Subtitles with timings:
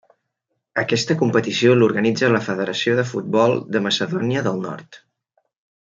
[0.83, 5.03] Aquesta competició l'organitza la Federació de Futbol de Macedònia del Nord.